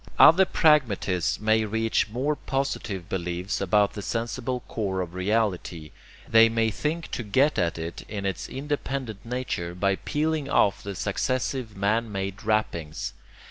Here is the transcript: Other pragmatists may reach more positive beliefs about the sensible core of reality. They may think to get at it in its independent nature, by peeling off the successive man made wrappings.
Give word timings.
Other 0.17 0.45
pragmatists 0.45 1.39
may 1.39 1.63
reach 1.63 2.09
more 2.09 2.35
positive 2.35 3.07
beliefs 3.07 3.61
about 3.61 3.93
the 3.93 4.01
sensible 4.01 4.61
core 4.61 4.99
of 4.99 5.13
reality. 5.13 5.91
They 6.27 6.49
may 6.49 6.71
think 6.71 7.11
to 7.11 7.21
get 7.21 7.59
at 7.59 7.77
it 7.77 8.01
in 8.09 8.25
its 8.25 8.49
independent 8.49 9.23
nature, 9.23 9.75
by 9.75 9.97
peeling 9.97 10.49
off 10.49 10.81
the 10.81 10.95
successive 10.95 11.77
man 11.77 12.11
made 12.11 12.43
wrappings. 12.43 13.13